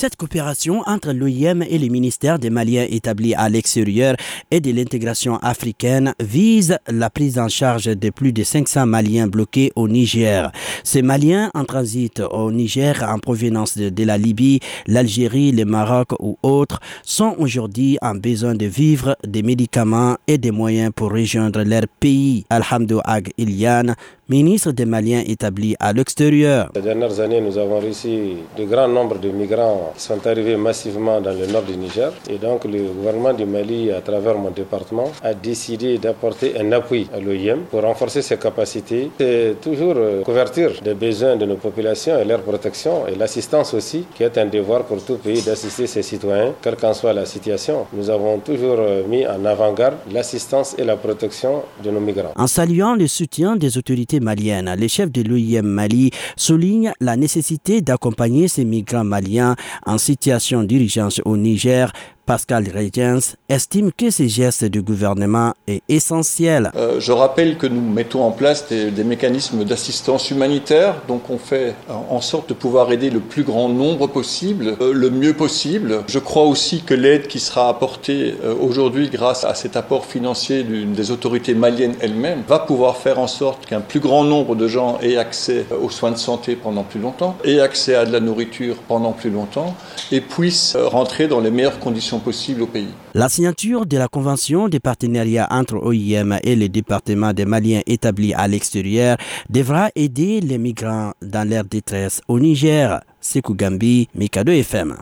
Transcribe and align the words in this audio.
Cette 0.00 0.16
coopération 0.16 0.80
entre 0.86 1.12
l'OIM 1.12 1.60
et 1.60 1.76
les 1.76 1.90
ministères 1.90 2.38
des 2.38 2.48
Maliens 2.48 2.86
établis 2.88 3.34
à 3.34 3.50
l'extérieur 3.50 4.16
et 4.50 4.58
de 4.62 4.70
l'intégration 4.72 5.36
africaine 5.40 6.14
vise 6.18 6.78
la 6.88 7.10
prise 7.10 7.38
en 7.38 7.48
charge 7.48 7.84
de 7.84 8.08
plus 8.08 8.32
de 8.32 8.42
500 8.42 8.86
Maliens 8.86 9.26
bloqués 9.26 9.72
au 9.76 9.88
Niger. 9.88 10.50
Ces 10.84 11.02
Maliens 11.02 11.50
en 11.52 11.64
transit 11.66 12.18
au 12.32 12.50
Niger 12.50 13.04
en 13.06 13.18
provenance 13.18 13.76
de, 13.76 14.04
la 14.04 14.16
Libye, 14.16 14.60
l'Algérie, 14.86 15.52
le 15.52 15.66
Maroc 15.66 16.12
ou 16.18 16.38
autres 16.42 16.80
sont 17.02 17.34
aujourd'hui 17.36 17.98
en 18.00 18.14
besoin 18.14 18.54
de 18.54 18.64
vivre, 18.64 19.18
des 19.26 19.42
médicaments 19.42 20.16
et 20.26 20.38
des 20.38 20.50
moyens 20.50 20.92
pour 20.96 21.12
rejoindre 21.12 21.62
leur 21.62 21.82
pays. 22.00 22.46
Alhamdou 22.48 23.00
Ag 23.04 23.32
Ilian, 23.36 23.94
ministre 24.30 24.70
des 24.72 24.86
Maliens 24.86 25.24
établis 25.26 25.76
à 25.78 25.92
l'extérieur. 25.92 26.70
Ces 26.74 26.80
dernières 26.80 27.20
années, 27.20 27.42
nous 27.42 27.58
avons 27.58 27.80
réussi 27.80 28.36
de 28.56 28.64
grands 28.64 28.88
nombres 28.88 29.18
de 29.18 29.28
migrants 29.28 29.89
sont 29.96 30.26
arrivés 30.26 30.56
massivement 30.56 31.20
dans 31.20 31.32
le 31.32 31.46
nord 31.46 31.62
du 31.62 31.76
Niger. 31.76 32.12
Et 32.28 32.38
donc, 32.38 32.64
le 32.64 32.82
gouvernement 32.82 33.32
du 33.32 33.44
Mali, 33.44 33.90
à 33.90 34.00
travers 34.00 34.36
mon 34.38 34.50
département, 34.50 35.10
a 35.22 35.34
décidé 35.34 35.98
d'apporter 35.98 36.58
un 36.58 36.72
appui 36.72 37.08
à 37.14 37.20
l'OIM 37.20 37.60
pour 37.70 37.82
renforcer 37.82 38.22
ses 38.22 38.36
capacités 38.36 39.10
et 39.20 39.54
toujours 39.60 39.94
euh, 39.96 40.22
couverture 40.22 40.72
des 40.82 40.94
besoins 40.94 41.36
de 41.36 41.46
nos 41.46 41.56
populations 41.56 42.18
et 42.18 42.24
leur 42.24 42.40
protection 42.42 43.06
et 43.06 43.14
l'assistance 43.14 43.74
aussi, 43.74 44.04
qui 44.14 44.22
est 44.22 44.36
un 44.38 44.46
devoir 44.46 44.84
pour 44.84 45.02
tout 45.04 45.16
pays 45.16 45.42
d'assister 45.42 45.86
ses 45.86 46.02
citoyens, 46.02 46.52
quelle 46.62 46.76
qu'en 46.76 46.94
soit 46.94 47.12
la 47.12 47.26
situation. 47.26 47.86
Nous 47.92 48.10
avons 48.10 48.38
toujours 48.38 48.76
euh, 48.78 49.02
mis 49.06 49.26
en 49.26 49.44
avant-garde 49.44 49.94
l'assistance 50.12 50.74
et 50.78 50.84
la 50.84 50.96
protection 50.96 51.62
de 51.84 51.90
nos 51.90 52.00
migrants. 52.00 52.32
En 52.36 52.46
saluant 52.46 52.94
le 52.94 53.06
soutien 53.06 53.56
des 53.56 53.76
autorités 53.78 54.20
malienne. 54.20 54.74
Les 54.78 54.88
chefs 54.88 55.10
de 55.10 55.22
l'OIM 55.22 55.62
Mali 55.62 56.10
soulignent 56.36 56.92
la 57.00 57.16
nécessité 57.16 57.80
d'accompagner 57.80 58.48
ces 58.48 58.64
migrants 58.64 59.04
maliens 59.04 59.56
en 59.86 59.98
situation 59.98 60.62
d'urgence 60.64 61.20
au 61.24 61.36
Niger 61.36 61.92
Pascal 62.30 62.70
Regens 62.72 63.34
estime 63.48 63.90
que 63.90 64.12
ce 64.12 64.28
geste 64.28 64.64
du 64.64 64.82
gouvernement 64.82 65.52
est 65.66 65.82
essentiel. 65.88 66.70
Euh, 66.76 67.00
je 67.00 67.10
rappelle 67.10 67.58
que 67.58 67.66
nous 67.66 67.80
mettons 67.80 68.22
en 68.22 68.30
place 68.30 68.68
des, 68.68 69.02
mécanismes 69.02 69.64
d'assistance 69.64 70.30
humanitaire, 70.30 70.94
donc 71.08 71.28
on 71.28 71.38
fait 71.38 71.74
en 71.88 72.20
sorte 72.20 72.50
de 72.50 72.54
pouvoir 72.54 72.92
aider 72.92 73.10
le 73.10 73.18
plus 73.18 73.42
grand 73.42 73.68
nombre 73.68 74.06
possible, 74.06 74.76
euh, 74.80 74.92
le 74.92 75.10
mieux 75.10 75.34
possible. 75.34 76.04
Je 76.06 76.20
crois 76.20 76.44
aussi 76.44 76.82
que 76.82 76.94
l'aide 76.94 77.26
qui 77.26 77.40
sera 77.40 77.68
apportée 77.68 78.36
euh, 78.44 78.54
aujourd'hui 78.54 79.10
grâce 79.10 79.42
à 79.42 79.56
cet 79.56 79.76
apport 79.76 80.06
financier 80.06 80.62
des 80.62 81.10
autorités 81.10 81.54
maliennes 81.54 81.96
elles-mêmes 82.00 82.44
va 82.46 82.60
pouvoir 82.60 82.98
faire 82.98 83.18
en 83.18 83.26
sorte 83.26 83.66
qu'un 83.66 83.80
plus 83.80 83.98
grand 83.98 84.22
nombre 84.22 84.54
de 84.54 84.68
gens 84.68 85.00
aient 85.02 85.16
accès 85.16 85.66
aux 85.82 85.90
soins 85.90 86.12
de 86.12 86.16
santé 86.16 86.54
pendant 86.54 86.84
plus 86.84 87.00
longtemps, 87.00 87.36
aient 87.42 87.58
accès 87.58 87.96
à 87.96 88.04
de 88.04 88.12
la 88.12 88.20
nourriture 88.20 88.76
pendant 88.86 89.10
plus 89.10 89.30
longtemps 89.30 89.74
et 90.12 90.20
puissent 90.20 90.76
rentrer 90.76 91.26
dans 91.26 91.40
les 91.40 91.50
meilleures 91.50 91.80
conditions 91.80 92.19
au 92.26 92.66
pays. 92.66 92.88
La 93.14 93.28
signature 93.28 93.86
de 93.86 93.96
la 93.96 94.08
convention 94.08 94.68
de 94.68 94.78
partenariat 94.78 95.46
entre 95.50 95.76
OIM 95.76 96.38
et 96.42 96.56
les 96.56 96.68
départements 96.68 97.32
des 97.32 97.44
Maliens 97.44 97.80
établis 97.86 98.34
à 98.34 98.46
l'extérieur 98.48 99.16
devra 99.48 99.90
aider 99.94 100.40
les 100.40 100.58
migrants 100.58 101.12
dans 101.22 101.48
leur 101.48 101.64
détresse 101.64 102.20
au 102.28 102.38
Niger. 102.38 103.00
Sekou 103.20 103.54
Gambi, 103.54 104.08
Mikado 104.14 104.52
FM. 104.52 104.96